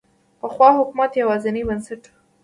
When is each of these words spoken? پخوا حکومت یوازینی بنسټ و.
پخوا 0.39 0.69
حکومت 0.79 1.11
یوازینی 1.21 1.63
بنسټ 1.67 2.01
و. 2.09 2.13